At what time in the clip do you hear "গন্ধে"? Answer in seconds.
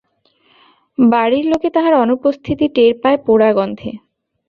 3.57-3.89